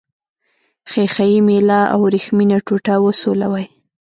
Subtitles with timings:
[0.91, 3.65] ښيښه یي میله او وریښمینه ټوټه وسولوئ.